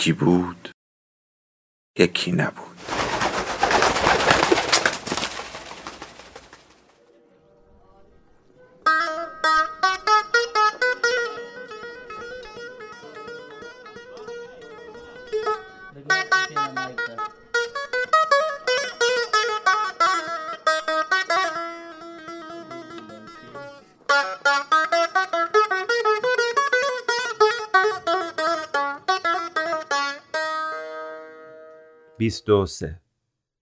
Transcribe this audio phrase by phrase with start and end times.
[0.00, 0.70] یکی بود
[1.98, 2.69] یکی نبود.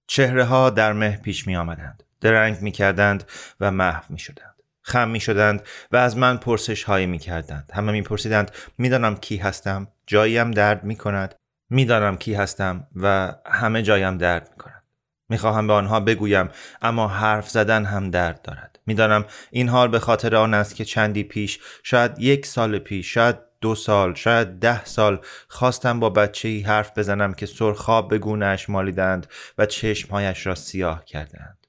[0.06, 2.03] چهره ها در مه پیش می آمدند.
[2.20, 3.25] درنگ می کردند
[3.61, 4.55] و محو می شدند.
[4.83, 7.70] خم می شدند و از من پرسش هایی می کردند.
[7.75, 11.34] همه می پرسیدند می دانم کی هستم جاییم درد می کند
[11.70, 14.83] می دانم کی هستم و همه جایم درد می کند.
[15.29, 16.48] می خواهم به آنها بگویم
[16.83, 18.79] اما حرف زدن هم درد دارد.
[18.86, 23.14] می دانم این حال به خاطر آن است که چندی پیش شاید یک سال پیش
[23.14, 28.19] شاید دو سال شاید ده سال خواستم با بچه ای حرف بزنم که سرخاب به
[28.19, 29.27] گونهش مالیدند
[29.59, 31.67] و چشمهایش را سیاه کردند.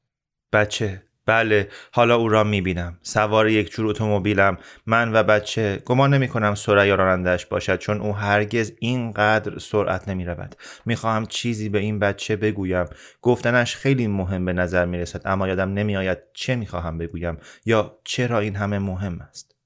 [0.54, 2.98] بچه بله حالا او را می‌بینم.
[3.02, 4.58] سوار یک جور اتومبیلم.
[4.86, 10.26] من و بچه گمان نمی کنم سریا رانندش باشد چون او هرگز اینقدر سرعت نمی
[10.26, 12.86] رود می‌خواهم چیزی به این بچه بگویم.
[13.22, 18.00] گفتنش خیلی مهم به نظر می رسد اما یادم نمی آید چه می‌خواهم بگویم یا
[18.04, 19.59] چرا این همه مهم است.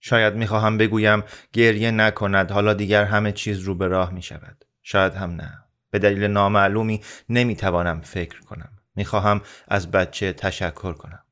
[0.00, 4.64] شاید می‌خواهم بگویم گریه نکند حالا دیگر همه چیز رو به راه می شود.
[4.82, 5.64] شاید هم نه.
[5.90, 8.70] به دلیل نامعلومی نمی‌توانم فکر کنم.
[8.96, 11.22] می‌خواهم از بچه تشکر کنم.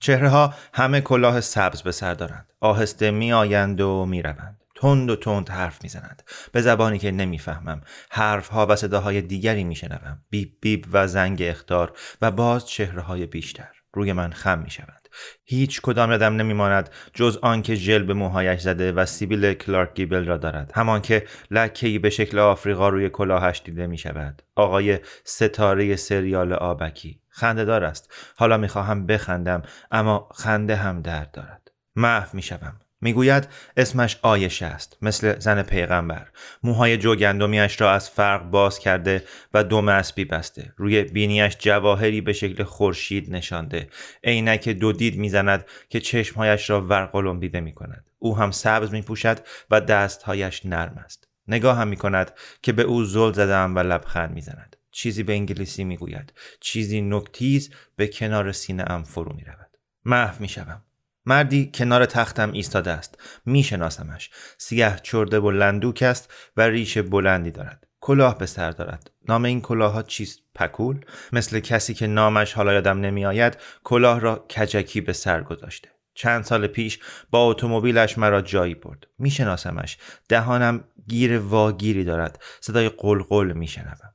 [0.00, 2.52] چهره ها همه کلاه سبز به سر دارند.
[2.60, 4.64] آهسته می آیند و می روند.
[4.74, 7.80] تند و تند حرف می‌زنند به زبانی که نمی‌فهمم
[8.10, 11.92] حرف ها و صداهای دیگری میشنوم بیب بیب و زنگ اختار
[12.22, 14.97] و باز چهره های بیشتر روی من خم می شود
[15.44, 20.36] هیچ کدام یادم نمیماند جز آنکه ژل به موهایش زده و سیبیل کلارک گیبل را
[20.36, 20.72] دارد.
[20.74, 27.20] همان که لکهای به شکل آفریقا روی کلاهش دیده می شود آقای ستاره سریال آبکی.
[27.28, 28.12] خنده دار است.
[28.36, 31.70] حالا می‌خواهم بخندم اما خنده هم درد دارد.
[31.96, 36.28] محو می شوم می‌گوید اسمش آیشه است مثل زن پیغمبر.
[36.62, 40.72] موهای جوگندمیش را از فرق باز کرده و دم اسبی بسته.
[40.76, 43.88] روی بینیش جواهری به شکل خورشید نشانده.
[44.24, 49.02] عینک دو دید می‌زند که چشمهایش را ورقلم دیده می کند او هم سبز می
[49.02, 49.38] پوشد
[49.70, 51.28] و دستهایش نرم است.
[51.48, 52.32] نگاه هم می کند
[52.62, 54.76] که به او زل زدم و لبخند می‌زند.
[54.90, 56.32] چیزی به انگلیسی می‌گوید.
[56.60, 59.70] چیزی نکتیز به کنار سینه ام فرو می رود
[60.04, 60.82] محو می شوم
[61.28, 63.18] مردی کنار تختم ایستاده است.
[63.46, 64.30] میشناسمش.
[64.58, 67.86] سیاه چرده و لندوک است و ریش بلندی دارد.
[68.00, 69.10] کلاه به سر دارد.
[69.28, 71.04] نام این کلاه ها چیست؟ پکول.
[71.32, 75.88] مثل کسی که نامش حالا یادم نمیآید کلاه را کجکی به سر گذاشته.
[76.14, 76.98] چند سال پیش
[77.30, 79.06] با اتومبیلش مرا جایی برد.
[79.18, 79.98] میشناسمش.
[80.28, 82.42] دهانم گیر واگیری دارد.
[82.60, 84.14] صدای قلقل میشنوم.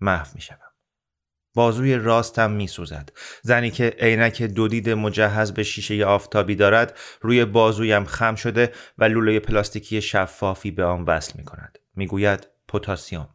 [0.00, 0.69] محو می‌شوم.
[1.60, 3.12] بازوی راستم میسوزد.
[3.42, 9.38] زنی که عینک دودید مجهز به شیشه آفتابی دارد روی بازویم خم شده و لوله
[9.38, 13.28] پلاستیکی شفافی به آن وصل می کند می‌گوید پتاسیم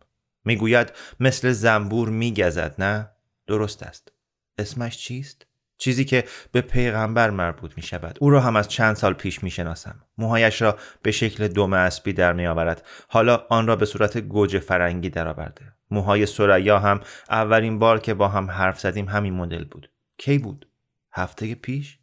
[0.45, 3.09] می‌گوید مثل زنبور میگزد نه؟
[3.47, 4.11] درست است.
[4.57, 5.47] اسمش چیست؟
[5.77, 9.51] چیزی که به پیغمبر مربوط می شود او را هم از چند سال پیش می
[9.51, 14.17] شناسم موهایش را به شکل دم اسبی در می آورد حالا آن را به صورت
[14.17, 15.74] گوجه فرنگی درآورده.
[15.91, 19.91] موهای سریا هم اولین بار که با هم حرف زدیم همین مدل بود.
[20.17, 20.67] کی بود؟
[21.11, 21.99] هفته پیش؟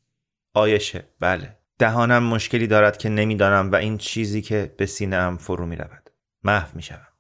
[0.55, 1.57] آیشه بله.
[1.79, 6.11] دهانم مشکلی دارد که نمی‌دانم و این چیزی که به سینه ام فرو می رود
[6.45, 7.12] محو می شود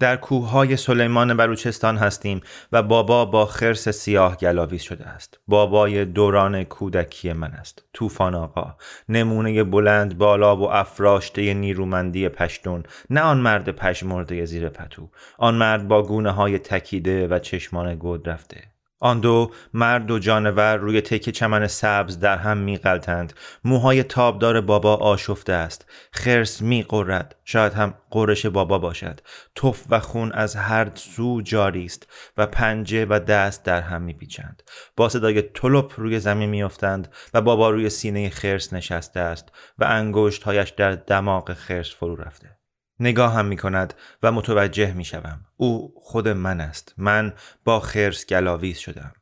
[0.00, 2.40] در کوههای سلیمان بلوچستان هستیم
[2.72, 5.38] و بابا با خرس سیاه گلاویز شده است.
[5.48, 7.84] بابای دوران کودکی من است.
[7.92, 8.76] طوفان آقا.
[9.08, 12.82] نمونه بلند بالا و افراشته نیرومندی پشتون.
[13.10, 15.10] نه آن مرد پشمرده زیر پتو.
[15.38, 18.73] آن مرد با گونه های تکیده و چشمان گود رفته.
[19.04, 23.32] آن دو مرد و جانور روی تک چمن سبز در هم میقلتند
[23.64, 25.86] موهای تابدار بابا آشفته است.
[26.12, 29.20] خرس میقرد شاید هم قرش بابا باشد.
[29.54, 32.06] تف و خون از هر سو جاری است
[32.36, 34.62] و پنجه و دست در هم میپیچند.
[34.96, 40.70] با صدای تلپ روی زمین میافتند و بابا روی سینه خرس نشسته است و انگشتهایش
[40.70, 42.63] در دماغ خرس فرو رفته.
[43.00, 45.46] نگاه هم می کند و متوجه می شوم.
[45.56, 46.94] او خود من است.
[46.96, 47.32] من
[47.64, 49.12] با خرس گلاویز شدم.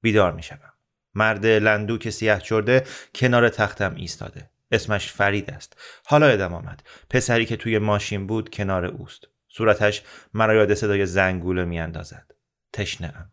[0.00, 0.72] بیدار می شوم.
[1.14, 2.84] مرد لندوک سیاه چرده
[3.14, 4.50] کنار تختم ایستاده.
[4.72, 5.76] اسمش فرید است.
[6.06, 6.82] حالا ادم آمد.
[7.10, 9.24] پسری که توی ماشین بود کنار اوست.
[9.48, 10.02] صورتش
[10.34, 12.34] مرا یاد صدای زنگوله می اندازد.
[12.72, 13.30] تشنه ام.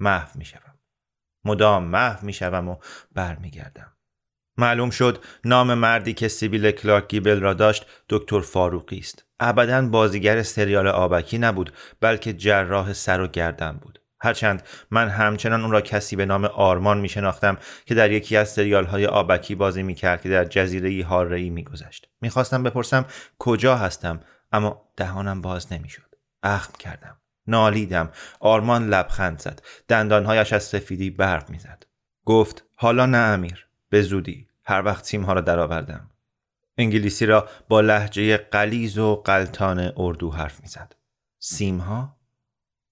[0.00, 0.78] محو می شوم.
[1.44, 2.76] مدام محو می شوم و
[3.12, 3.92] برمیگردم.
[4.56, 10.42] معلوم شد نام مردی که سیبیل کلارک گیبل را داشت دکتر فاروقی است ابدا بازیگر
[10.42, 16.16] سریال آبکی نبود بلکه جراح سر و گردن بود هرچند من همچنان اون را کسی
[16.16, 17.56] به نام آرمان می شناختم
[17.86, 21.36] که در یکی از سریال های آبکی بازی می کرد که در جزیره ای هاره
[21.36, 22.08] ای می گذشت.
[22.20, 23.04] می خواستم بپرسم
[23.38, 24.20] کجا هستم
[24.52, 26.14] اما دهانم باز نمی شد.
[26.42, 27.16] اخم کردم.
[27.46, 28.10] نالیدم.
[28.40, 29.62] آرمان لبخند زد.
[29.88, 31.84] دندانهایش از سفیدی برق می زد.
[32.24, 33.66] گفت حالا نه امیر.
[33.92, 36.10] به زودی هر وقت سیم ها را درآوردم.
[36.78, 40.96] انگلیسی را با لحجه قلیز و قلتان اردو حرف می‌زد.
[41.38, 42.16] سیم ها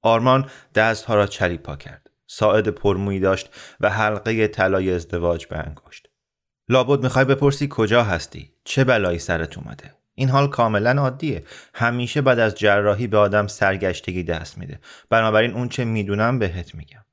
[0.02, 2.10] آرمان دست ها را چریپا کرد.
[2.26, 3.50] ساعد پرمویی داشت
[3.80, 6.08] و حلقه طلای ازدواج به انگشت.
[6.68, 11.44] لابد می‌خوای بپرسی کجا هستی؟ چه بلایی سرت اومده؟ این حال کاملا عادیه.
[11.74, 14.80] همیشه بعد از جراحی به آدم سرگشتگی دست میده.
[15.10, 17.04] بنابراین اون چه می‌دونم بهت میگم.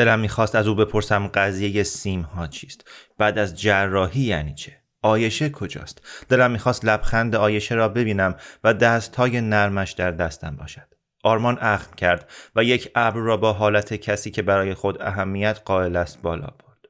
[0.00, 2.88] دلم می‌خواست از او بپرسم قضیه سیم ها چیست.
[3.18, 9.40] بعد از جراحی یعنی چه؟ آیشه کجاست؟ دلم می‌خواست لبخند آیشه را ببینم و دستهای
[9.40, 10.94] نرمش در دستم باشد.
[11.22, 15.96] آرمان اخم کرد و یک ابر را با حالت کسی که برای خود اهمیت قائل
[15.96, 16.88] است بالا برد.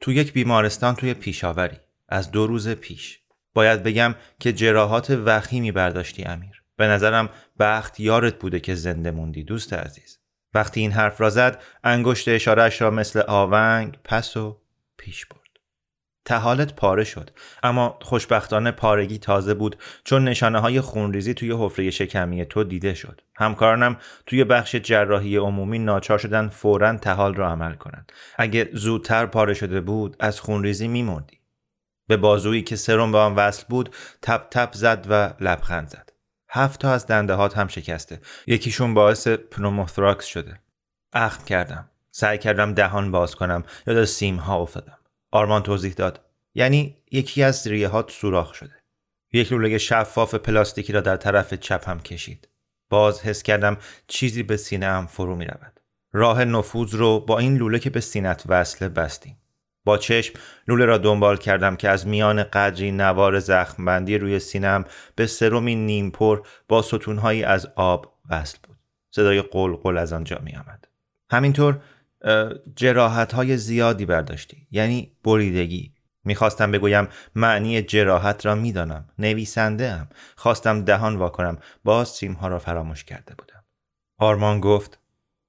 [0.00, 1.76] تو یک بیمارستان توی پیشاوری.
[2.08, 3.20] از دو روز پیش.
[3.54, 6.62] باید بگم که جراحات وخیمی برداشتی امیر.
[6.76, 10.19] به نظرم بخت یارت بوده که زنده موندی دوست عزیز.
[10.54, 14.60] وقتی این حرف را زد انگشت اشارهش را مثل آونگ پس و
[14.96, 15.40] پیش برد.
[16.24, 17.30] طحالت پاره شد
[17.62, 23.20] اما خوشبختانه پارگی تازه بود چون نشانه های خونریزی توی حفره شکمی تو دیده شد.
[23.36, 28.12] همکارانم توی بخش جراحی عمومی ناچار شدن فورا طحال را عمل کنند.
[28.36, 31.40] اگه زودتر پاره شده بود از خونریزی میمردی
[32.08, 36.09] به بازویی که سرم به آن وصل بود تپ تپ زد و لبخند زد.
[36.52, 38.20] هفت تا از دنده هات هم شکسته.
[38.46, 40.60] یکیشون باعث پنوموتوراکس شده.
[41.12, 41.90] اخم کردم.
[42.10, 43.64] سعی کردم دهان باز کنم.
[43.86, 44.98] یاد سیم ها افتادم.
[45.30, 46.20] آرمان توضیح داد.
[46.54, 48.74] یعنی یکی از ریه هات سوراخ شده.
[49.32, 52.48] یک لوله شفاف پلاستیکی را در طرف چپم کشید.
[52.90, 53.76] باز حس کردم
[54.06, 55.80] چیزی به سینه هم فرو می رود.
[56.12, 59.39] راه نفوذ رو با این لوله که به سینت وصله بستیم.
[59.84, 60.34] با چشم
[60.68, 64.84] لوله را دنبال کردم که از میان قدری نوار زخمبندی روی سینم
[65.14, 68.76] به سرومی نیمپر با ستونهایی از آب وصل بود.
[69.10, 70.88] صدای قلقل از آنجا می آمد.
[71.30, 71.80] همینطور
[72.76, 75.94] جراحت های زیادی برداشتی یعنی بریدگی
[76.24, 82.58] می‌خواستم بگویم معنی جراحت را می‌دانم نویسنده ام خواستم دهان واکنم باز سیم ها را
[82.58, 83.64] فراموش کرده بودم
[84.18, 84.99] آرمان گفت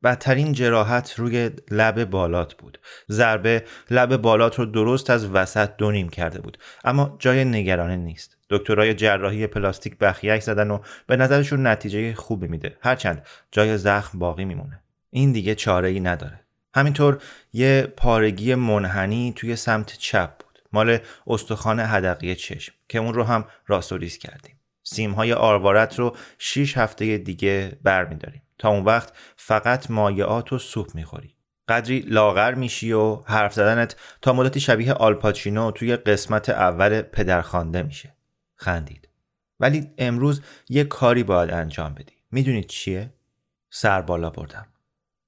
[0.04, 2.80] بدترین جراحت روی لب بالات بود.
[3.12, 6.58] ضربه لب بالات رو درست از وسط دونیم کرده بود.
[6.84, 8.38] اما جای نگرانی نیست.
[8.50, 12.78] دکترای جراحی پلاستیک بخیک زدن و به نظرشون نتیجه خوبی میده.
[12.82, 14.80] هرچند جای زخم باقی میمونه.
[15.10, 16.40] این دیگه چاره ای نداره.
[16.76, 17.22] همینطور
[17.54, 20.62] یه پارگی منحنی توی سمت چپ بود.
[20.74, 24.56] مال استخوان هدقی چشم که اون رو هم راستوریز کردیم.
[24.84, 28.42] سیم های آروارت رو 6 هفته دیگه برمیداریم.
[28.62, 31.36] تا اون وقت فقط مایعات و سوپ می‌خوری.
[31.68, 38.16] قدری لاغر میشی و حرف زدنت تا مدتی شبیه آلپاچینو توی قسمت اول پدرخوانده میشه.
[38.56, 39.10] خندید.
[39.60, 42.14] ولی امروز یه کاری باید انجام بدی.
[42.32, 43.14] می‌دونید چیه؟
[43.70, 44.66] سر بالا بردم.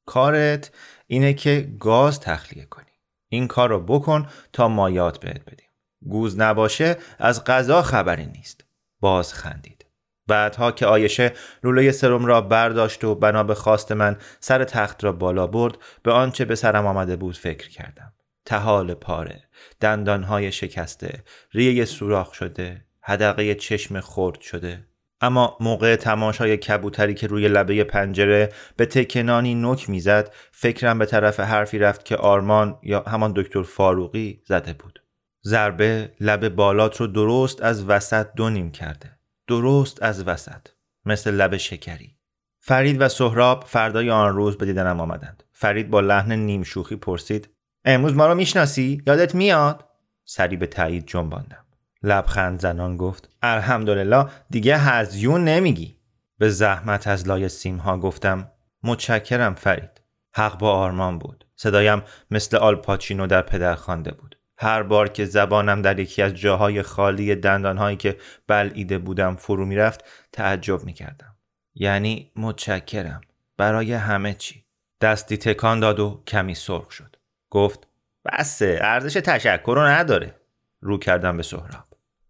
[0.06, 0.72] کارت
[1.08, 2.92] اینه که گاز تخلیه کنی.
[3.30, 5.70] این کار رو بکن تا مایات بهت بدیم.
[6.10, 8.64] گوز نباشه از غذا خبری نیست.
[9.00, 9.83] باز خندید.
[10.28, 15.12] بعدها که آیشه لوله سرم را برداشت و بنا به خواست من سر تخت را
[15.12, 18.14] بالا برد به آنچه به سرم آمده بود فکر کردم.
[18.46, 19.44] تحال پاره
[19.80, 24.88] دندانهای شکسته ریه سوراخ شده هدقه چشم خرد شده.
[25.22, 31.40] اما موقع تماشای کبوتری که روی لبه پنجره به تکنانی نک می‌زد فکرم به طرف
[31.40, 35.04] حرفی رفت که آرمان یا همان دکتر فاروقی زده بود.
[35.46, 39.20] ضربه لب بالات رو درست از وسط دو نیم کرده.
[39.48, 40.68] درست از وسط
[41.06, 42.18] مثل لب شکری.
[42.60, 45.44] فرید و سهراب فردای آن روز به دیدنم آمدند.
[45.52, 47.50] فرید با لحن نیم شوخی پرسید
[47.86, 49.86] امروز ما رو می‌شناسی؟ یادت میاد؟
[50.26, 51.66] سری به تایید جنباندم.
[52.04, 55.98] لبخند زنان گفت الحمدلله دیگه هزیون نمیگی.
[56.38, 58.52] به زحمت از لای سیمها گفتم
[58.84, 60.02] متشکرم فرید.
[60.32, 61.46] حق با آرمان بود.
[61.56, 64.38] صدایم مثل آلپاچینو در پدر خوانده بود.
[64.64, 68.18] هر بار که زبانم در یکی از جاهای خالی دندانهایی که
[68.48, 71.36] بلعیده بودم فرو می‌رفت تعجب می‌کردم.
[71.76, 73.22] یعنی متشکرم.
[73.58, 74.66] برای همه چی.
[75.02, 77.16] دستی تکان داد و کمی سرخ شد.
[77.50, 77.88] گفت
[78.26, 80.36] بسه ارزش تشکر رو نداره.
[80.82, 81.86] رو کردم به سهراب.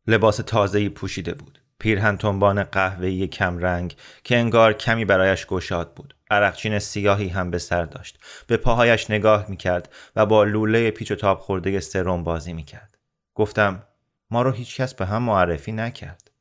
[0.07, 1.59] لباس تازه‌ای پوشیده بود.
[1.79, 6.15] پیرهن تنبان قهوه‌ای کم رنگ که انگار کمی برایش گشاد بود.
[6.33, 8.19] عرقچین سیاهی هم به سر داشت.
[8.47, 12.97] به پاهایش نگاه می‌کرد و با لوله پیچ و تاب خورده سرم بازی می‌کرد.
[13.35, 13.83] گفتم
[14.31, 16.31] ما رو هیچکس به هم معرفی نکرد.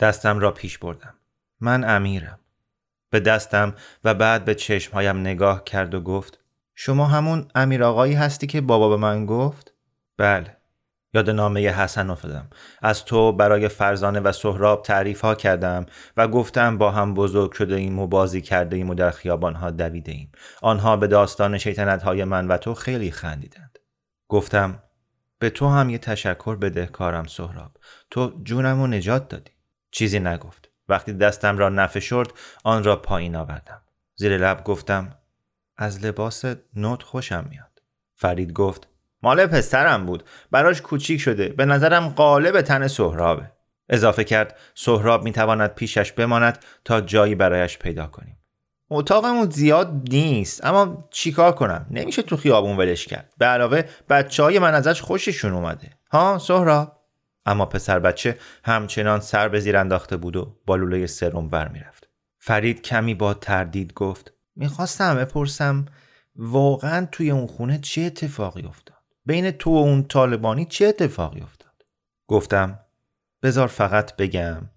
[0.00, 1.14] دستم را پیش بردم.
[1.60, 2.38] من امیرم.
[3.10, 6.38] به دستم و بعد به چشمهایم نگاه کرد و گفت
[6.74, 9.74] شما همون امیر آقایی هستی که بابا به من گفت؟
[10.16, 10.56] بله.
[11.14, 12.50] یاد نامه حسن افتادم.
[12.82, 15.86] از تو برای فرزانه و سهراب تعریف ها کردم
[16.16, 19.70] و گفتم با هم بزرگ شده ایم و بازی کرده ایم و در خیابان ها
[19.70, 23.78] دویده ایم آنها به داستان شیطنت های من و تو خیلی خندیدند.
[24.28, 24.82] گفتم
[25.38, 27.72] به تو هم یه تشکر بده کارم سهراب.
[28.10, 29.52] تو جونم و نجات دادی.
[29.90, 30.70] چیزی نگفت.
[30.88, 32.32] وقتی دستم را نفشرد
[32.64, 33.82] آن را پایین آوردم.
[34.16, 35.16] زیر لب گفتم
[35.76, 36.44] از لباس
[36.76, 37.82] نوت خوشم میاد.
[38.14, 38.88] فرید گفت
[39.22, 40.24] مال پسرم بود.
[40.50, 41.48] براش کوچیک شده.
[41.48, 43.50] به نظرم قالب تن سهرابه.
[43.88, 48.36] اضافه کرد سهراب می‌تواند پیشش بماند تا جایی برایش پیدا کنیم.
[48.90, 53.34] اتاقمون زیاد نیست اما چیکار کنم؟ نمیشه تو خیابون ولش کرد.
[53.38, 55.90] به علاوه بچه های من ازش خوششون اومده.
[56.12, 57.00] ها سهراب؟
[57.46, 62.08] اما پسر بچه همچنان سر به زیر انداخته بود و با لوله سرم ور می‌رفت.
[62.38, 65.86] فرید کمی با تردید گفت می‌خواستم بپرسم
[66.36, 68.99] واقعا توی اون خونه چه اتفاقی افتاد؟
[69.30, 71.84] بین تو و اون طالبانی چه اتفاقی افتاد؟
[72.26, 72.78] گفتم
[73.42, 74.70] بذار فقط بگم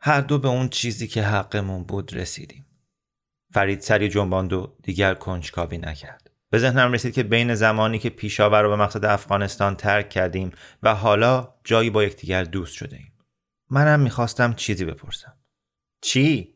[0.00, 2.66] هر دو به اون چیزی که حقمون بود رسیدیم.
[3.52, 6.30] فرید سری جنباند و دیگر کنجکاوی نکرد.
[6.50, 10.94] به ذهنم رسید که بین زمانی که پیشاور رو به مقصد افغانستان ترک کردیم و
[10.94, 13.12] حالا جایی با یکدیگر دوست شده ایم
[13.70, 15.36] منم می‌خواستم چیزی بپرسم.
[16.00, 16.54] چی؟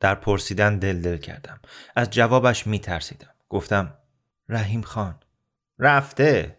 [0.00, 1.60] در پرسیدن دل دل کردم.
[1.96, 3.34] از جوابش میترسیدم.
[3.48, 3.94] گفتم
[4.48, 5.20] رحیم خان
[5.78, 6.58] رفته.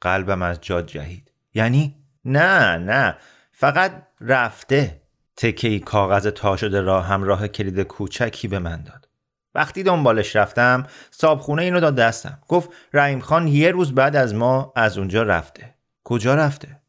[0.00, 1.32] قلبم از جا جهید.
[1.54, 3.16] یعنی نه نه.
[3.52, 5.00] فقط رفته.
[5.36, 9.08] تکه کاغذ تا شده را همراه کلید کوچکی به من داد.
[9.54, 12.38] وقتی دنبالش رفتم صابخونه اینو داد دستم.
[12.48, 15.74] گفت رحیم خان یه روز بعد از ما از اونجا رفته.
[16.04, 16.80] کجا رفته؟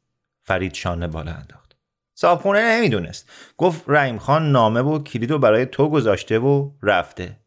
[0.42, 1.76] فرید شانه بالا انداخت.
[2.16, 3.30] صابخونه نمی‌دونست.
[3.58, 7.38] گفت رحیم خان نامه و کلید رو برای تو گذاشته و رفته.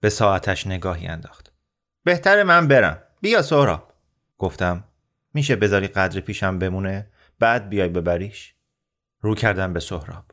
[0.00, 1.52] به ساعتش نگاهی انداخت.
[2.04, 3.02] بهتر من برم.
[3.26, 3.92] بیا سهراب.
[4.38, 4.84] گفتم
[5.34, 8.54] میشه بذاری قدر پیشم بمونه بعد بیای ببریش؟
[9.20, 10.24] رو کردم به سهراب.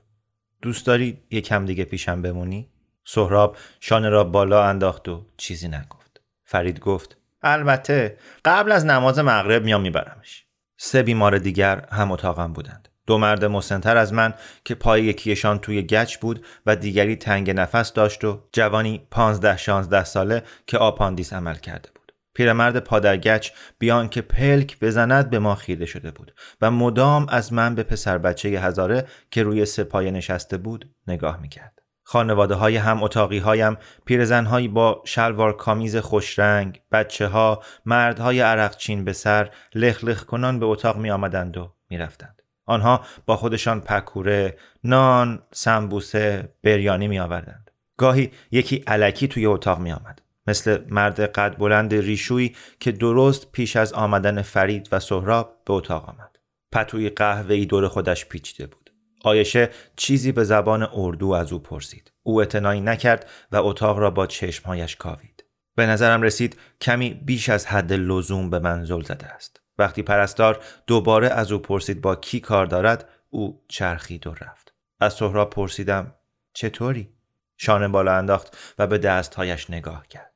[0.62, 2.70] دوست داری یکم دیگه پیشم بمونی؟
[3.06, 6.22] سهراب شانه را بالا انداخت و چیزی نگفت.
[6.44, 10.46] فرید گفت البته قبل از نماز مغرب میام میبرمش.
[10.78, 12.90] سه بیمار دیگر هم اتاقم بودند.
[13.08, 14.34] دو مرد مسنتر از من
[14.66, 20.04] که پای یکیشان توی گچ بود و دیگری تنگ نفس داشت و جوانی پانزده شانزده
[20.04, 21.93] ساله که آپاندیس عمل کرده
[22.34, 27.76] پیرمرد پادرگچ بیان که پلک بزند به ما خیره شده بود و مدام از من
[27.76, 31.80] به پسر بچه هزاره که روی سپایه نشسته بود نگاه می‌کرد.
[32.06, 39.14] خانواده های هم اتاقی هایم پیرزن با شلوار کامیز خوشرنگ، بچه ها، مردهای عرقچین به
[39.14, 42.42] سر لخ لخ کنان به اتاق می آمدند و می رفتند.
[42.66, 47.72] آنها با خودشان پکوره، نان، سمبوسه، بریانی می آوردند.
[47.98, 50.22] گاهی یکی علکی توی اتاق می آمد.
[50.48, 56.10] مثل مرد قد بلند ریشویی که درست پیش از آمدن فرید و سهراب به اتاق
[56.10, 56.40] آمد.
[56.72, 58.94] پتوی قهوه‌ای دور خودش پیچیده بود.
[59.24, 62.12] آیشه چیزی به زبان اردو از او پرسید.
[62.24, 65.44] او اعتنایی نکرد و اتاق را با چشمهایش کاوید.
[65.76, 69.62] به نظرم رسید کمی بیش از حد لزوم به من زل زده است.
[69.78, 74.74] وقتی پرستار دوباره از او پرسید با کی کار دارد او چرخید و رفت.
[75.00, 76.14] از سهراب پرسیدم
[76.54, 77.10] چطوری؟
[77.58, 80.33] شانه بالا انداخت و به دستهایش نگاه کرد.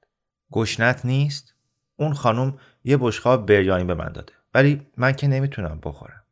[0.52, 1.54] گشنت نیست؟
[1.96, 6.24] اون خانم یه بشقاب بریانی به من داده ولی من که نمی‌تونم بخورم.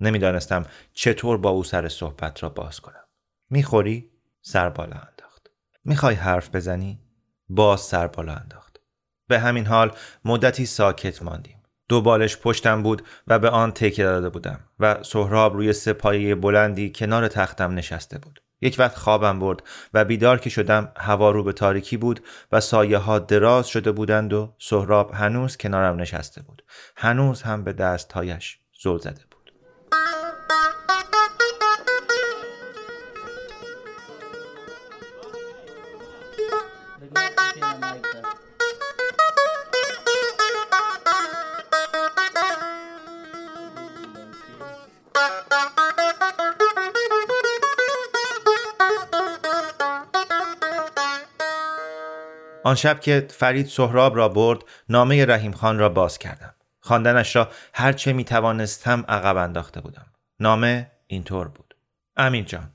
[0.00, 3.04] نمی‌دانستم چطور با او سر صحبت را باز کنم.
[3.50, 4.10] می‌خوری؟
[4.42, 5.50] سر بالا انداخت.
[5.84, 7.00] می‌خوای حرف بزنی؟
[7.48, 8.80] باز سر بالا انداخت.
[9.28, 11.62] به همین حال مدتی ساکت ماندیم.
[11.88, 16.92] دو بالش پشتم بود و به آن تکیه داده بودم و سهراب روی سپایه بلندی
[16.92, 18.42] کنار تختم نشسته بود.
[18.64, 19.62] یک وقت خوابم برد
[19.94, 22.20] و بیدار که شدم هوا رو به تاریکی بود
[22.52, 26.64] و سایه ها دراز شده بودند و سهراب هنوز کنارم نشسته بود.
[26.96, 29.33] هنوز هم به دستهایش زل زده بود.
[52.64, 56.54] آن شب که فرید سهراب را برد نامه رحیم خان را باز کردم.
[56.80, 60.06] خواندنش را هرچه می توانستم عقب انداخته بودم.
[60.40, 61.76] نامه اینطور بود.
[62.16, 62.70] امیر جان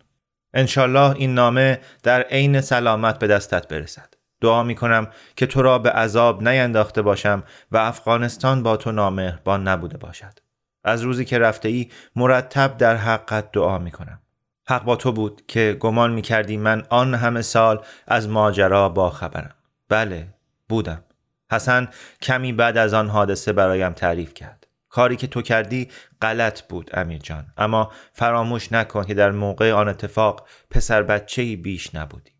[0.53, 4.13] انشالله این نامه در عین سلامت به دستت برسد.
[4.41, 9.67] دعا می کنم که تو را به عذاب نینداخته باشم و افغانستان با تو نامهربان
[9.67, 10.39] نبوده باشد.
[10.84, 14.22] از روزی که رفته ای مرتب در حقت دعا می کنم
[14.67, 19.10] حق با تو بود که گمان می کردی من آن همه سال از ماجرا با
[19.10, 19.55] خبرم
[19.89, 20.27] بله
[20.69, 21.03] بودم.
[21.51, 21.88] حسن
[22.22, 24.67] کمی بعد از آن حادثه برایم تعریف کرد.
[24.89, 25.89] کاری که تو کردی
[26.22, 27.53] غلط بود امیر جان.
[27.58, 32.31] اما فراموش نکن که در موقع آن اتفاق پسر بچه بیش نبودی.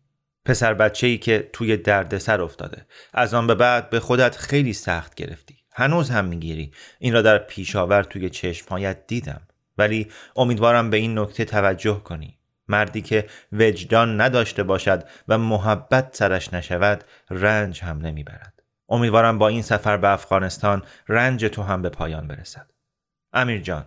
[0.44, 2.86] پسر بچه ای که توی دردسر افتاده.
[3.14, 5.56] از آن به بعد به خودت خیلی سخت گرفتی.
[5.72, 6.72] هنوز هم می‌گیری.
[6.98, 9.40] این را در پیشاور توی چشمهایت دیدم.
[9.78, 12.39] ولی امیدوارم به این نکته توجه کنی.
[12.70, 18.62] مردی که وجدان نداشته باشد و محبت سرش نشود رنج هم نمی‌برد.
[18.88, 22.70] امیدوارم با این سفر به افغانستان رنج تو هم به پایان برسد.
[23.32, 23.86] امیر جان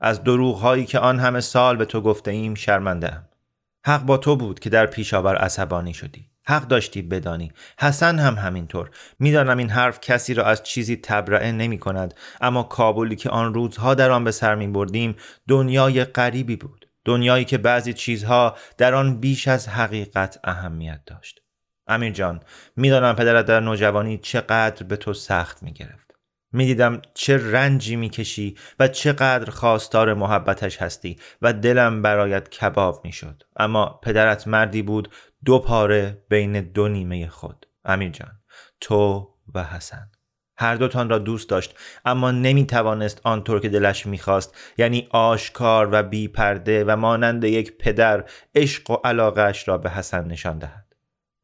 [0.00, 3.28] از دروغ هایی که آن همه سال به تو گفته ایم شرمنده ام
[3.86, 6.30] حق با تو بود که در پیشاور عصبانی شدی.
[6.46, 7.52] حق داشتی بدانی.
[7.80, 8.90] حسن هم همینطور.
[9.18, 13.94] می‌دانم این حرف کسی را از چیزی تبرئه نمی کند اما کابلی که آن روزها
[13.94, 15.16] در آن به سر می بردیم
[15.48, 16.83] دنیای غریبی بود.
[17.04, 21.40] دنیایی که بعضی چیزها در آن بیش از حقیقت اهمیت داشت.
[21.86, 22.40] امیر جان
[22.76, 26.10] می‌دانم پدرت در نوجوانی چقدر به تو سخت می‌گرفت.
[26.52, 33.42] می‌دیدم چه رنجی می‌کشی و چقدر خواستار محبتش هستی و دلم برایت کباب می‌شد.
[33.56, 35.10] اما پدرت مردی بود
[35.44, 37.66] دو پاره بین دو نیمه خود.
[37.84, 38.32] امیر جان
[38.80, 40.10] تو و حسن.
[40.56, 46.02] هر دوتان را دوست داشت اما نمی توانست آنطور که دلش می‌خواست یعنی آشکار و
[46.02, 48.24] بی پرده و مانند یک پدر
[48.54, 50.84] عشق و علاقش را به حسن نشان دهد.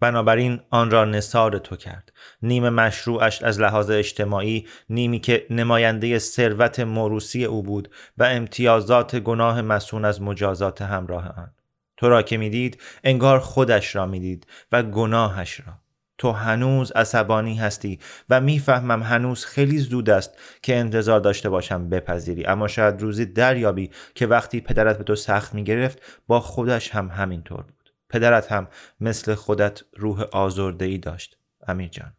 [0.01, 2.13] بنابراین آن را نصار تو کرد.
[2.43, 9.63] نیم مشروعش از لحاظ اجتماعی نیمی که نماینده ثروت موروسی او بود و امتیازات گناه
[9.63, 11.51] مسون از مجازات همراه آن.
[11.97, 15.90] تو را که می‌دید انگار خودش را می‌دید و گناهش را.
[16.21, 17.99] تو هنوز عصبانی هستی
[18.31, 22.47] و می‌فهمم هنوز خیلی زود است که انتظار داشته باشم بپذیری.
[22.47, 27.63] اما شاید روزی دریابی که وقتی پدرت به تو سخت می‌گرفت با خودش هم همینطور
[27.63, 27.93] بود.
[28.09, 28.69] پدرت هم
[29.01, 31.39] مثل خودت روح آزرده ای داشت.
[31.69, 32.13] امیر جان.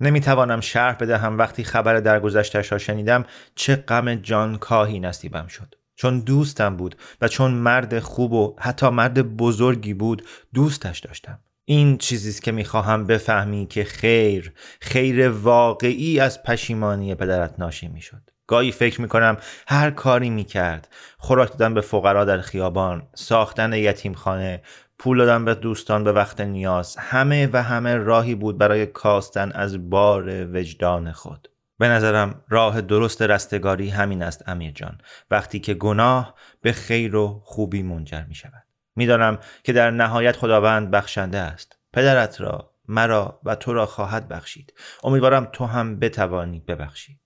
[0.00, 1.38] نمی‌توانم شرح بدهم.
[1.38, 5.74] وقتی خبر درگذشتش را شنیدم چه غم جان کاهی نصیبم شد.
[5.94, 11.38] چون دوستم بود و چون مرد خوب و حتی مرد بزرگی بود دوستش داشتم.
[11.70, 18.30] این چیزی که می‌خواهم بفهمی که خیر خیر واقعی از پشیمانی پدرت ناشی می‌شد.
[18.46, 19.36] گاهی فکر می‌کنم
[19.68, 20.88] هر کاری می‌کرد.
[21.18, 24.62] خوراک دادن به فقرا در خیابان ساختن یتیم خانه
[24.98, 29.90] پول دادن به دوستان به وقت نیاز همه و همه راهی بود برای کاستن از
[29.90, 31.48] بار وجدان خود.
[31.78, 34.98] به نظرم راه درست رستگاری همین است امیر جان.
[35.30, 38.59] وقتی که گناه به خیر و خوبی منجر می شود
[39.00, 41.78] می‌دانم که در نهایت خداوند بخشنده است.
[41.92, 44.74] پدرت را مرا و تو را خواهد بخشید.
[45.04, 47.20] امیدوارم تو هم بتوانی ببخشی.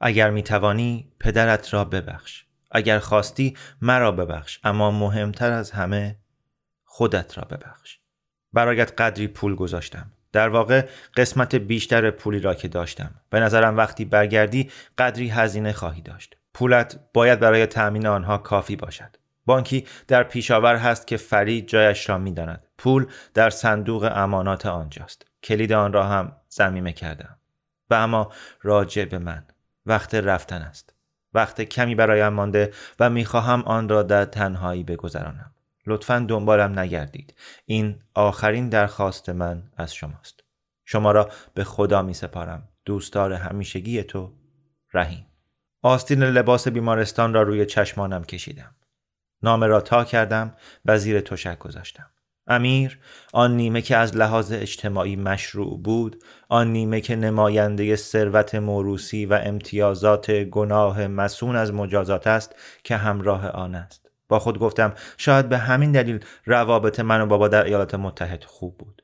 [0.00, 2.44] اگر می‌توانی پدرت را ببخش.
[2.70, 4.60] اگر خواستی مرا ببخش.
[4.64, 6.16] اما مهمتر از همه
[6.84, 7.98] خودت را ببخش.
[8.52, 10.12] برایت قدری پول گذاشتم.
[10.32, 13.14] در واقع قسمت بیشتر پولی را که داشتم.
[13.30, 16.36] به نظرم وقتی برگردی قدری هزینه خواهی داشت.
[16.54, 19.21] پولت باید برای تأمین آنها کافی باشد.
[19.46, 22.66] بانکی در پیشاور هست که فرید جایش را می‌داند.
[22.78, 25.26] پول در صندوق امانات آنجاست.
[25.42, 27.38] کلید آن را هم زمیمه کردم
[27.90, 29.44] و اما راجع به من.
[29.86, 30.94] وقت رفتن است.
[31.34, 35.52] وقت کمی برایم مانده و می‌خواهم آن را در تنهایی بگذرانم.
[35.86, 37.34] لطفا دنبالم نگردید.
[37.66, 40.40] این آخرین درخواست من از شماست.
[40.84, 44.32] شما را به خدا می سپارم دوستدار همیشگی تو
[44.94, 45.26] رحیم.
[45.82, 48.74] آستین لباس بیمارستان را روی چشمانم کشیدم.
[49.42, 52.06] نامه را تا کردم و زیر تشک گذاشتم.
[52.46, 52.98] امیر
[53.32, 59.40] آن نیمه که از لحاظ اجتماعی مشروع بود آن نیمه که نماینده ثروت موروسی و
[59.44, 64.10] امتیازات گناه مسون از مجازات است که همراه آن است.
[64.28, 68.78] با خود گفتم شاید به همین دلیل روابط من و بابا در ایالات متحد خوب
[68.78, 69.01] بود.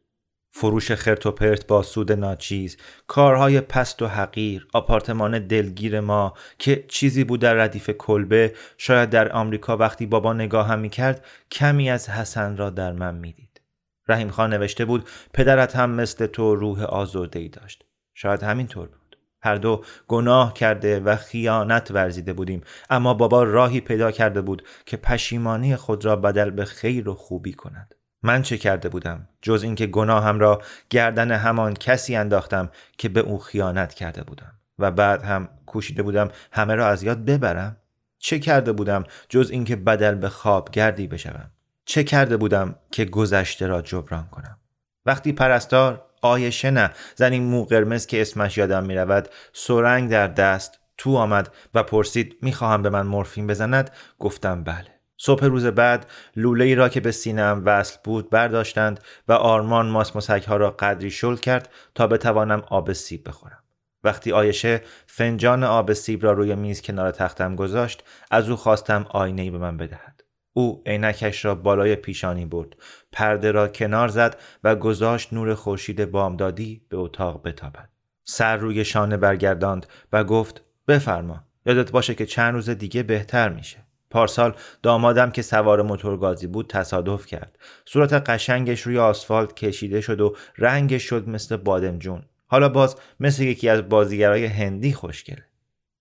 [0.60, 6.84] فروش خرت و پرت با سود ناچیز کارهای پست و حقیر آپارتمان دلگیر ما که
[6.88, 8.54] چیزی بود در ردیف کلبه.
[8.78, 13.60] شاید در آمریکا وقتی بابا نگاه هم می‌کرد کمی از حسن را در من می‌دید.
[14.08, 17.84] رحیم خان نوشته بود پدرت هم مثل تو روح آزرده ای داشت.
[18.14, 19.18] شاید همینطور بود.
[19.42, 22.62] هر دو گناه کرده و خیانت ورزیده بودیم.
[22.90, 27.52] اما بابا راهی پیدا کرده بود که پشیمانی خود را بدل به خیر و خوبی
[27.52, 27.94] کند.
[28.22, 33.38] من چه کرده بودم؟ جز اینکه گناهم را گردن همان کسی انداختم که به او
[33.38, 37.76] خیانت کرده بودم و بعد هم کوشیده بودم همه را از یاد ببرم؟
[38.18, 41.50] چه کرده بودم جز اینکه بدل به خواب گردی بشوم؟
[41.84, 44.58] چه کرده بودم که گذشته را جبران کنم؟
[45.06, 50.78] وقتی پرستار آیشه نه زنی مو قرمز که اسمش یادم می رود سرنگ در دست
[50.98, 54.97] تو آمد و پرسید می‌خواهم به من مورفین بزند؟ گفتم بله.
[55.18, 60.30] صبح روز بعد لوله ای را که به سینم وصل بود برداشتند و آرمان ماس
[60.30, 63.62] ها را قدری شل کرد تا بتوانم آب سیب بخورم.
[64.04, 69.42] وقتی آیشه فنجان آب سیب را روی میز کنار تختم گذاشت از او خواستم آینه
[69.42, 70.24] ای به من بدهد.
[70.52, 72.76] او عینکش را بالای پیشانی برد
[73.12, 77.88] پرده را کنار زد و گذاشت نور خورشید بامدادی به اتاق بتابد
[78.24, 83.87] سر روی شانه برگرداند و گفت بفرما یادت باشه که چند روز دیگه بهتر میشه
[84.10, 87.58] پارسال دامادم که سوار موتورگازی بود تصادف کرد.
[87.84, 93.68] صورت قشنگش روی آسفالت کشیده شد و رنگش شد مثل بادمجون حالا باز مثل یکی
[93.68, 95.44] از بازیگرای هندی خوشگله.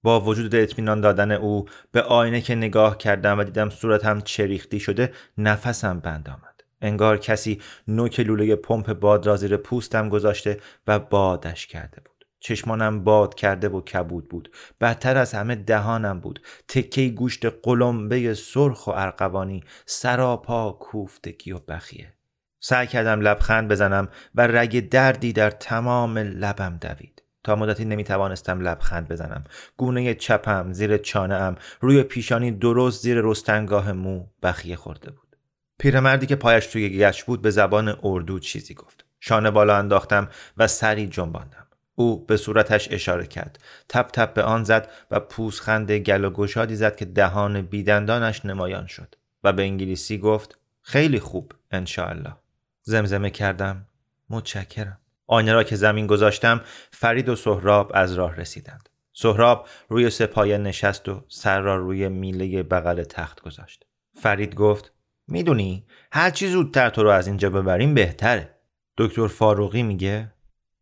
[0.03, 5.13] با وجود اطمینان دادن او به آینه که نگاه کردم و دیدم صورتم چریختی شده
[5.37, 6.63] نفسم بند آمد.
[6.81, 12.16] انگار کسی نوک لوله پمپ باد را زیر پوستم گذاشته و بادش کرده بود.
[12.39, 14.51] چشمانم باد کرده و کبود بود.
[14.81, 16.41] بدتر از همه دهانم بود.
[16.67, 22.13] تکه گوشت قلمبه سرخ و ارقوانی سراپا کوفتگی و بخیه.
[22.59, 27.23] سعی کردم لبخند بزنم و رگ دردی در تمام لبم دوید.
[27.43, 29.43] تا مدتی نمی توانستم لبخند بزنم.
[29.77, 35.37] گونه چپم زیر چانه ام روی پیشانی درست زیر رستنگاه مو بخیه خورده بود.
[35.79, 39.05] پیرمردی که پایش توی گچ بود به زبان اردو چیزی گفت.
[39.19, 41.66] شانه بالا انداختم و سری جنباندم.
[41.99, 43.59] او به صورتش اشاره کرد.
[43.89, 48.87] تپ تپ به آن زد و پوزخند گل و گشادی زد که دهان بیدندانش نمایان
[48.87, 52.35] شد و به انگلیسی گفت خیلی خوب انشاءالله.
[52.81, 53.85] زمزمه کردم.
[54.29, 54.99] متشکرم.
[55.27, 58.89] آینه را که زمین گذاشتم فرید و سهراب از راه رسیدند.
[59.13, 63.85] سهراب روی سپایه نشست و سر را روی میله بغل تخت گذاشت.
[64.13, 64.91] فرید گفت
[65.27, 68.49] می‌دونی هر چی زودتر تو رو از اینجا ببریم بهتره.
[68.97, 70.31] دکتر فاروقی میگه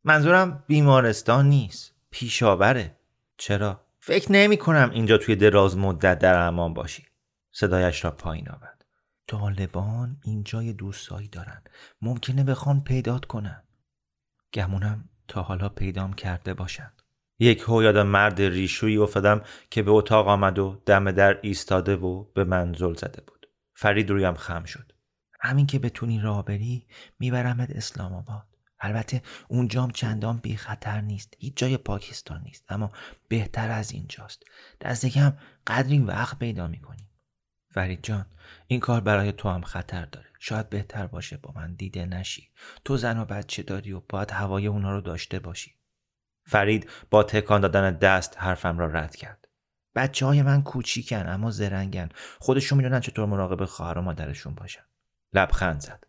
[0.07, 1.93] منظورم بیمارستان نیست.
[2.11, 2.95] پیشاوره.
[3.37, 7.05] چرا؟ فکر نمی کنم اینجا توی دراز مدت در امان باشی.
[7.51, 8.85] صدایش را پایین آورد.
[9.27, 11.61] طالبان اینجا یه دوستایی دارن.
[12.01, 13.63] ممکنه بخوان پیدات کنن.
[14.53, 16.91] گمونم تا حالا پیدام کرده باشن.
[17.39, 22.23] یک هو یاد مرد ریشویی افتادم که به اتاق آمد و دم در ایستاده و
[22.23, 23.49] به من زده بود.
[23.73, 24.91] فرید رویم خم شد.
[25.41, 26.87] همین که بتونی راه بری
[27.19, 28.54] میبرمت اسلام آباد.
[28.85, 31.33] البته اونجام چندان بی خطر نیست.
[31.39, 32.65] هیچ جای پاکستان نیست.
[32.69, 32.91] اما
[33.27, 34.43] بهتر از اینجاست.
[34.81, 37.09] دست کم قدری وقت پیدا می‌کنیم.
[37.69, 38.25] فرید جان
[38.67, 40.27] این کار برای تو هم خطر داره.
[40.39, 42.49] شاید بهتر باشه با من دیده نشی.
[42.85, 45.75] تو زن و بچه داری و باید هوای اونا رو داشته باشی.
[46.47, 49.47] فرید با تکان دادن دست حرفم را رد کرد.
[49.95, 52.09] بچه های من کوچیکن اما زرنگن.
[52.39, 54.83] خودشون می‌دونن چطور مراقب خواهر و مادرشون باشن.
[55.33, 56.03] لبخند زد.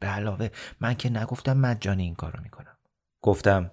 [0.00, 0.48] به علاوه
[0.80, 2.76] من که نگفتم مجانی این کار رو می‌کنم.
[3.22, 3.70] گفتم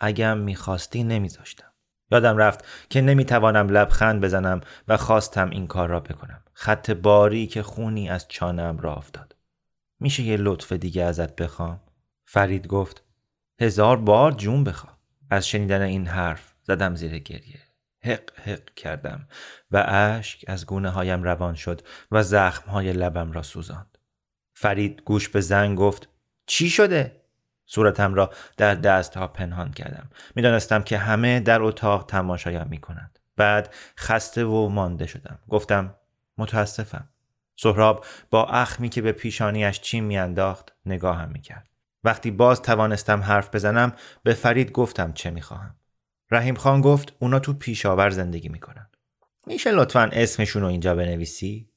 [0.00, 1.72] اگم می‌خواستی نمیذاشتم.
[2.10, 6.42] یادم رفت که نمی‌توانم لبخند بزنم و خواستم این کار را بکنم.
[6.52, 9.36] خط باری که خونی از چانم را افتاد.
[10.00, 11.80] میشه یه لطف دیگه ازت بخوام؟
[12.24, 13.04] فرید گفت
[13.60, 14.90] هزار بار جون بخوا
[15.30, 17.60] از شنیدن این حرف زدم زیر گریه.
[18.04, 19.28] حق حق کردم
[19.70, 23.91] و اشک از گونه هایم روان شد و زخم های لبم را سوزاند.
[24.62, 26.08] فرید گوش به زنگ گفت
[26.46, 27.22] چی شده؟
[27.66, 30.10] صورتم را در دست ها پنهان کردم.
[30.34, 33.18] می‌دانستم که همه در اتاق تماشایم می کنند.
[33.36, 35.38] بعد خسته و مانده شدم.
[35.48, 35.94] گفتم
[36.38, 37.08] متاسفم.
[37.56, 41.68] سهراب با اخمی که به پیشانیش چین میانداخت نگاهم می‌کرد.
[42.04, 45.76] وقتی باز توانستم حرف بزنم به فرید گفتم چه می‌خواهم.
[46.30, 48.90] رحیم خان گفت اونا تو پیشاور زندگی می‌کنن.
[49.46, 51.68] میشه لطفا اسمشون رو اینجا بنویسی؟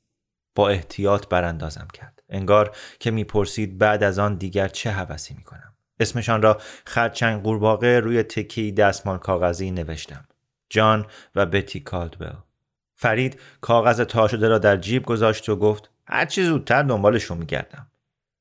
[0.56, 2.15] با احتیاط براندازم کرد.
[2.30, 5.74] انگار که می‌پرسید بعد از آن دیگر چه حوثی می‌کنم.
[6.00, 10.28] اسمشان را خرچنگ قورباغه روی تکی دستمال کاغذی نوشتم.
[10.70, 12.34] جان و بتی کالدویل.
[12.96, 17.88] فرید کاغذ تا شده را در جیب گذاشت و گفت هرچی زودتر دنبالشون میگردم.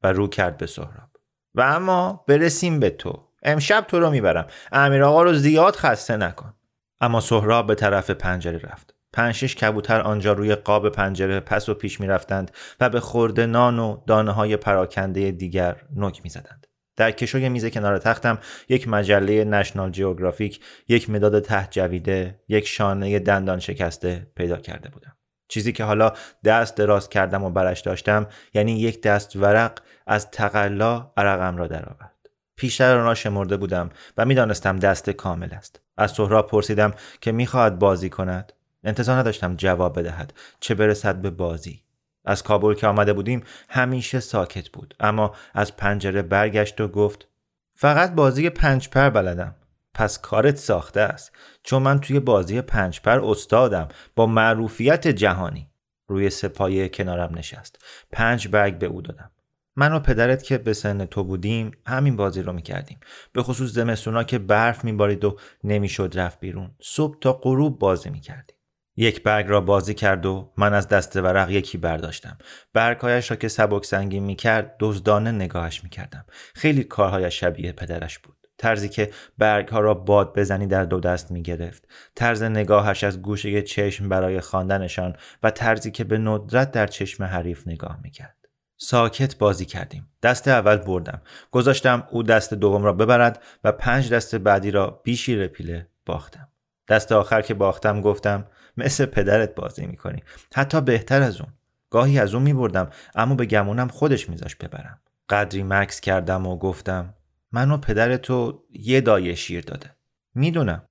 [0.02, 1.10] و رو کرد به سهراب.
[1.54, 3.28] و اما برسیم به تو.
[3.42, 4.46] امشب تو رو می‌برم.
[4.72, 6.54] امیر آقا رو زیاد خسته نکن.
[7.00, 8.94] اما سهراب به طرف پنجره رفت.
[9.14, 12.50] پنجشش کبوتر آنجا روی قاب پنجره پس و پیش می‌رفتند
[12.80, 16.66] و به خورده نان و دانه های پراکنده دیگر نک می‌زدند.
[16.96, 23.18] در کشوی میز کنار تختم یک مجله نشنال جیوگرافیک یک مداد ته جویده یک شانه
[23.18, 25.16] دندان شکسته پیدا کرده بودم.
[25.48, 26.12] چیزی که حالا
[26.44, 32.30] دست دراز کردم و برش داشتم یعنی یک دست ورق از تقلا عرقم را درآورد.
[32.56, 35.80] پیشتر آن را شمرده بودم و می‌دانستم دست کامل است.
[35.96, 38.52] از سهراب پرسیدم که می‌خواهد بازی کند؟
[38.84, 41.82] انتظار نداشتم جواب بدهد چه برسد به بازی.
[42.24, 47.28] از کابل که آمده بودیم همیشه ساکت بود اما از پنجره برگشت و گفت
[47.76, 49.54] فقط بازی پنج پر بلدم
[49.94, 55.70] پس کارت ساخته است چون من توی بازی پنج پر استادم با معروفیت جهانی.
[56.08, 57.78] روی سپایه کنارم نشست
[58.12, 59.30] پنج برگ به او دادم.
[59.76, 63.00] من و پدرت که به سن تو بودیم همین بازی رو می‌کردیم.
[63.32, 68.53] به خصوص زمستونا که برف میبارید و نمی‌شد رفت بیرون صبح تا غروب بازی می‌کردیم.
[68.96, 72.38] یک برگ را بازی کرد و من از دست ورق یکی برداشتم.
[72.72, 76.24] برگهایش را که سبک سنگین می‌کرد دزدانه نگاهش می‌کردم.
[76.54, 78.36] خیلی کارهایش شبیه پدرش بود.
[78.58, 83.22] طرزی که برگ ها را باد بزنی در دو دست می گرفت طرز نگاهش از
[83.22, 88.36] گوشه چشم برای خواندنشان و طرزی که به ندرت در چشم حریف نگاه می کرد.
[88.76, 90.08] ساکت بازی کردیم.
[90.22, 91.22] دست اول بردم.
[91.50, 96.48] گذاشتم او دست دوم را ببرد و پنج دست بعدی را بیشی رپیله باختم.
[96.88, 100.22] دست آخر که باختم گفتم مثل پدرت بازی می‌کنی.
[100.54, 101.52] حتی بهتر از اون.
[101.90, 105.00] گاهی از اون میبردم اما به گمونم خودش میذاش ببرم.
[105.28, 107.14] قدری مکس کردم و گفتم
[107.52, 109.90] من و پدر تو یه دایه شیر داده.
[110.34, 110.88] می‌دونم.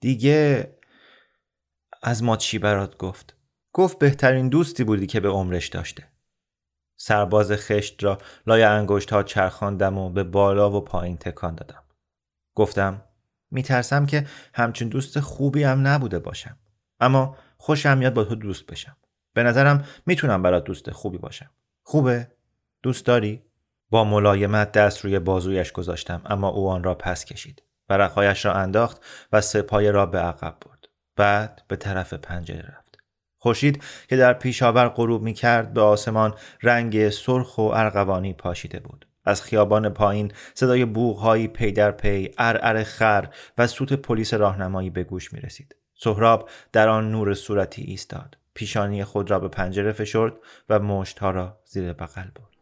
[0.00, 0.72] دیگه
[2.02, 3.36] از ما چی برات گفت؟
[3.72, 6.08] گفت بهترین دوستی بودی که به عمرش داشته.
[6.96, 11.82] سرباز خشت را لای انگشت ها چرخاندم و به بالا و پایین تکان دادم.
[12.54, 13.02] گفتم
[13.50, 16.56] میترسم که همچین دوست خوبی هم نبوده باشم.
[17.00, 18.96] اما خوشم میاد با تو دوست بشم.
[19.34, 21.50] به نظرم می‌تونم برات دوست خوبی باشم.
[21.82, 22.28] خوبه؟
[22.82, 23.42] دوست داری؟
[23.90, 29.04] با ملایمت دست روی بازویش گذاشتم اما او آن را پس کشید ورقهایش را انداخت
[29.32, 30.88] و سه‌پایه را به عقب برد.
[31.16, 32.98] بعد به طرف پنجره رفت.
[33.38, 39.06] خورشید که در پیشاور غروب می کرد به آسمان رنگ سرخ و ارغوانی پاشیده بود.
[39.24, 43.28] از خیابان پایین صدای بوق‌های پی در پی عرعر خر
[43.58, 48.36] و سوت پلیس راهنمایی به گوش می رسید سهراب در آن نور صورتی ایستاد.
[48.54, 50.32] پیشانی خود را به پنجره فشرد
[50.68, 52.55] و مشتها را زیر بغل برد.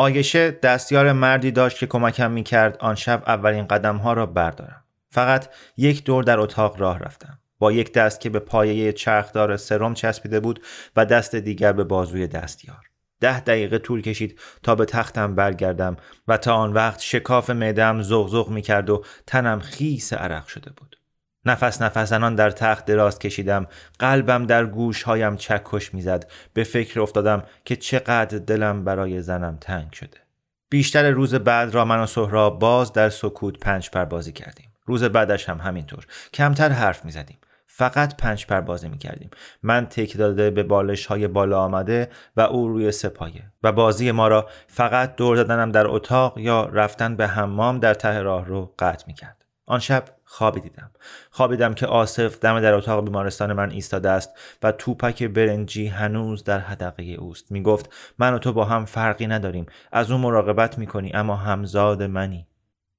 [0.00, 4.84] آیشه دستیار مردی داشت که کمکم می کرد آن شب اولین قدم ها را بردارم.
[5.10, 7.38] فقط یک دور در اتاق راه رفتم.
[7.58, 10.62] با یک دست که به پایه چرخدار سرم چسبیده بود
[10.96, 12.90] و دست دیگر به بازوی دستیار.
[13.20, 15.96] ده دقیقه طول کشید تا به تختم برگردم
[16.28, 20.99] و تا آن وقت شکاف معدم زغزغ می کرد و تنم خیس عرق شده بود.
[21.44, 23.66] نفس نفس انان در تخت دراز کشیدم.
[23.98, 26.30] قلبم در گوشهایم چکش می‌زد.
[26.54, 30.18] به فکر افتادم که چقدر دلم برای زنم تنگ شده.
[30.70, 34.72] بیشتر روز بعد را من و سهراب باز در سکوت پنج پر بازی کردیم.
[34.86, 36.06] روز بعدش هم همینطور.
[36.34, 37.38] کمتر حرف می‌زدیم.
[37.66, 39.30] فقط پنج پر بازی می کردیم.
[39.62, 44.28] من تک داده به بالش های بالا آمده و او روی سپایه و بازی ما
[44.28, 49.04] را فقط دور دادنم در اتاق یا رفتن به حمام در ته راه رو قطع
[49.06, 49.44] می کرد.
[49.66, 50.90] آن شب خوابی دیدم.
[51.30, 54.30] خوابیدم که آصف دم در اتاق بیمارستان من ایستاده است
[54.62, 57.52] و توپک برنجی هنوز در حدقه اوست.
[57.52, 59.66] می‌گفت من و تو با هم فرقی نداریم.
[59.92, 62.46] از اون مراقبت می‌کنی اما همزاد منی.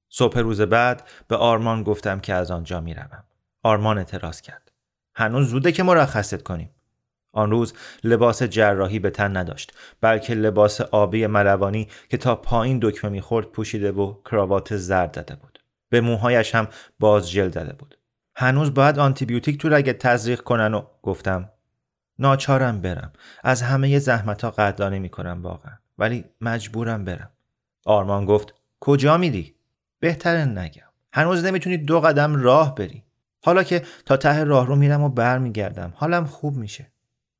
[0.08, 3.24] صبح روز بعد به آرمان گفتم که از آنجا می‌روم.
[3.62, 4.72] آرمان اعتراض کرد.
[5.14, 6.70] هنوز زوده که مرخصت کنیم.
[7.32, 13.10] آن روز لباس جراحی به تن نداشت بلکه لباس آبی ملوانی که تا پایین دکمه
[13.10, 15.51] می‌خورد پوشیده و کراوات زرد زده بود.
[15.92, 17.98] به موهایش هم باز جل داده بود.
[18.36, 21.50] هنوز باید آنتیبیوتیک تو رگت تزریق کنن و گفتم
[22.18, 23.12] ناچارم برم.
[23.44, 25.72] از همه زحمت ها قدردانی می‌کنم واقعا.
[25.98, 27.30] ولی مجبورم برم.
[27.84, 29.54] آرمان گفت کجا میری؟
[30.00, 30.82] بهتره نگم.
[31.12, 33.04] هنوز نمی‌تونی دو قدم راه بری.
[33.44, 36.92] حالا که تا ته راه رو میرم و برمیگردم حالم خوب میشه.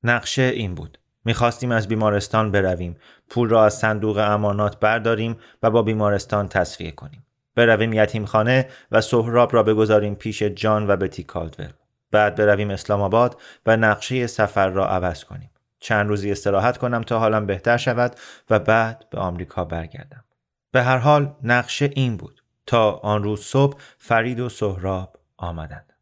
[0.02, 0.98] نقشه این بود.
[1.24, 2.96] می‌خواستیم از بیمارستان برویم.
[3.30, 7.26] پول را از صندوق امانات برداریم و با بیمارستان تصفیه کنیم.
[7.54, 11.72] برویم یتیم خانه و سهراب را بگذاریم پیش جان و بتی کالدول.
[12.10, 15.50] بعد برویم اسلام آباد و نقشه سفر را عوض کنیم.
[15.78, 18.16] چند روزی استراحت کنم تا حالم بهتر شود
[18.50, 20.24] و بعد به آمریکا برگردم.
[20.72, 22.42] به هر حال نقشه این بود.
[22.66, 25.92] تا آن روز صبح فرید و سهراب آمدند.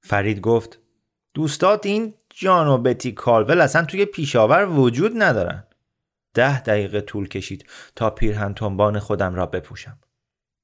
[0.00, 0.78] فرید گفت
[1.34, 5.64] دوستات این جان و بتی کالول اصلا توی پیشاور وجود ندارن.
[6.34, 9.98] ده دقیقه طول کشید تا پیرهن تنبان خودم را بپوشم.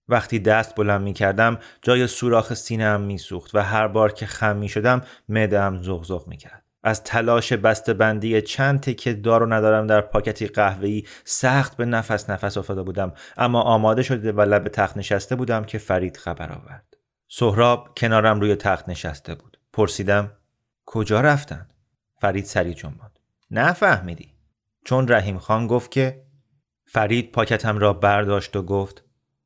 [0.08, 4.26] وقتی دست بلند می کردم جای سوراخ سینه هم می سوخت و هر بار که
[4.26, 6.62] خم می شدم مدم زغزغ می کرد.
[6.84, 12.82] از تلاش بندی چند تکه دارو ندارم در پاکتی قهوه‌ای سخت به نفس نفس افتاده
[12.82, 16.96] بودم اما آماده شده و لب تخت نشسته بودم که فرید خبر آورد.
[17.28, 19.58] سهراب کنارم روی تخت نشسته بود.
[19.72, 20.32] پرسیدم
[20.86, 21.66] کجا رفتن؟
[22.20, 23.18] فرید سری جنباند.
[23.50, 24.34] نفهمیدی.
[24.84, 26.22] چون رحیم خان گفت که
[26.86, 29.04] فرید پاکتم را برداشت و گفت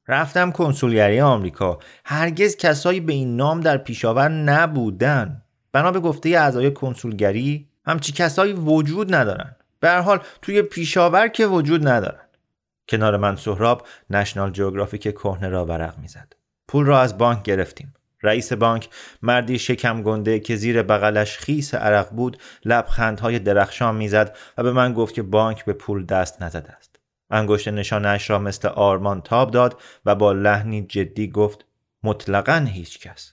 [0.08, 1.78] رفتم کنسولگری آمریکا.
[2.04, 5.42] هرگز کسایی به این نام در پیشاور نبودن.
[5.72, 9.56] بنا به گفته اعضای کنسولگری همچی کسایی وجود ندارن.
[9.80, 12.20] به هر حال توی پیشاور که وجود ندارن.
[12.88, 16.32] کنار من سهراب نشنال جیوگرافیک کهنه را ورق می‌زد.
[16.68, 17.94] پول را از بانک گرفتیم.
[18.22, 18.88] رئیس بانک
[19.22, 24.92] مردی شکم گنده که زیر بغلش خیس عرق بود لبخندهای درخشان می‌زد و به من
[24.92, 26.95] گفت که بانک به پول دست نزده است.
[27.30, 31.64] انگشت نشانش را مثل آرمان تاب داد و با لحنی جدی گفت
[32.02, 33.32] مطلقا هیچ کس.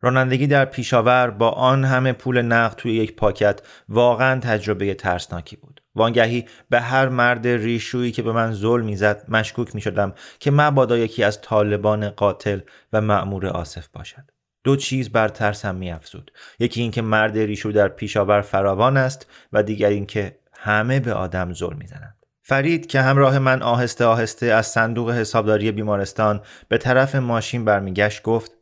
[0.00, 5.82] رانندگی در پیشاور با آن همه پول نقد توی یک پاکت واقعا تجربه ترسناکی بود.
[5.94, 10.98] وانگهی به هر مرد ریشویی که به من ظلم می‌زد مشکوک می شدم که مبادا
[10.98, 12.60] یکی از طالبان قاتل
[12.92, 14.30] و معمور آصف باشد.
[14.64, 16.32] دو چیز بر ترسم می افزود.
[16.58, 21.78] یکی اینکه مرد ریشو در پیشاور فراوان است و دیگر اینکه همه به آدم ظلم
[21.78, 22.13] می‌زنند.
[22.46, 28.52] فرید که همراه من آهسته آهسته از صندوق حسابداری بیمارستان به طرف ماشین برمیگشت گفت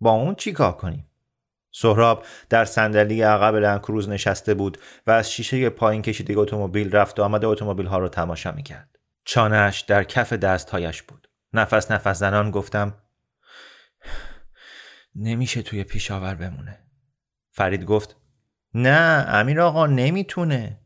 [0.00, 1.06] با اون چی کار کنیم؟
[1.72, 7.22] سهراب در صندلی عقب لنکروز نشسته بود و از شیشه پایین کشیده اتومبیل رفت و
[7.22, 8.98] آمده اتومبیل ها را تماشا می‌کرد.
[9.24, 11.28] چانش در کف دستهایش بود.
[11.52, 12.94] نفس نفس زنان گفتم
[15.14, 16.78] نمیشه توی پیشاور بمونه.
[17.50, 18.16] فرید گفت
[18.74, 20.78] نه امیر آقا نمی‌تونه.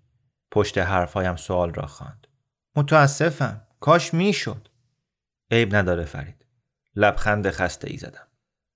[0.50, 2.25] پشت حرفهایم سوال را خواند.
[2.76, 3.62] متاسفم.
[3.80, 4.68] کاش می‌شد.
[5.50, 6.46] عیب نداره فرید.
[6.96, 8.26] لبخند خسته ای زدم.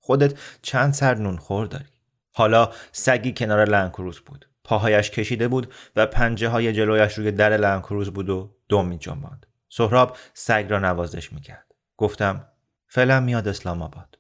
[0.01, 1.85] خودت چند سر نون خور داری.
[2.33, 4.49] حالا سگی کنار لنکروز بود.
[4.65, 9.47] پاهایش کشیده بود و پنجه های جلویش روی در لنکروز بود و دم می جنباند.
[9.69, 12.47] سهراب سگ را نوازش می‌کرد گفتم
[12.89, 14.19] فعلا میاد اسلام آباد.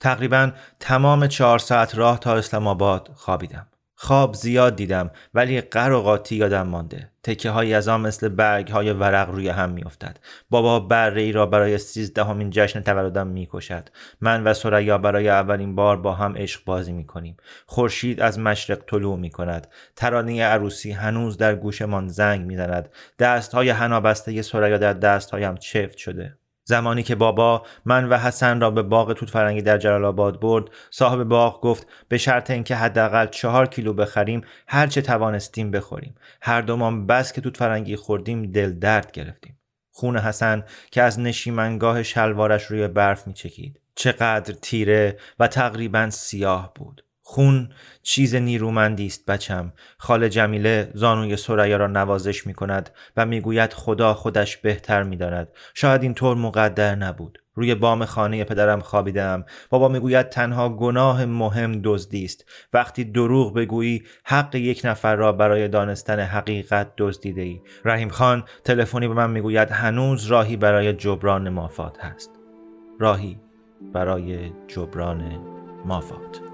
[0.00, 3.66] تقریبا تمام چهار ساعت راه تا اسلام آباد خوابیدم.
[3.96, 7.10] خواب زیاد دیدم ولی قر و قاطی یادم مانده.
[7.22, 10.18] تکه های از آن مثل برگ های ورق روی هم میافتد.
[10.50, 13.88] بابا بره ای را برای سیزدهمین جشن تولدم می‌کشد.
[14.20, 17.36] من و سریا برای اولین بار با هم عشق بازی می‌کنیم.
[17.66, 19.66] خورشید از مشرق طلوع می‌کند.
[19.96, 22.88] ترانه عروسی هنوز در گوشمان زنگ می‌زند.
[23.18, 26.38] دست های حنابسته سریا در دستهایم چفت شده.
[26.64, 30.64] زمانی که بابا من و حسن را به باغ توت فرنگی در جلال آباد برد
[30.90, 36.14] صاحب باغ گفت به شرط اینکه حداقل چهار کیلو بخریم هر چه توانستیم بخوریم.
[36.42, 39.58] هر دومان بس که توت فرنگی خوردیم دل درد گرفتیم.
[39.90, 43.80] خون حسن که از نشیمنگاه شلوارش روی برف میچکید.
[43.94, 47.03] چقدر تیره و تقریبا سیاه بود.
[47.26, 47.68] خون
[48.02, 49.72] چیز نیرومندی است بچم.
[49.98, 55.48] خال جمیله زانوی سریا را نوازش می کند و می‌گوید خدا خودش بهتر می‌داند.
[55.74, 57.38] شاید این طور مقدر نبود.
[57.54, 62.44] روی بام خانه پدرم خوابیدم بابا می‌گوید تنها گناه مهم دزدی است.
[62.72, 69.08] وقتی دروغ بگویی حق یک نفر را برای دانستن حقیقت دزدیده ای رحیم خان تلفنی
[69.08, 72.30] به من می‌گوید هنوز راهی برای جبران مافات هست.
[73.00, 73.38] راهی
[73.92, 75.38] برای جبران
[75.84, 76.53] مافات.